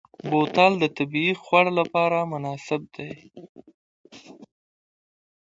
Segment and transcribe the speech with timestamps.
[0.29, 3.11] بوتل د طبعي خوړ لپاره مناسب دی.